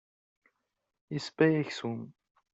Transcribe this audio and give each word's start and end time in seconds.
Isewway 1.17 1.53
aksum. 1.61 1.99